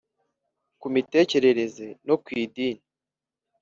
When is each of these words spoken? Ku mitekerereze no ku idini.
Ku 0.79 0.87
mitekerereze 0.95 1.87
no 2.07 2.15
ku 2.23 2.29
idini. 2.43 2.83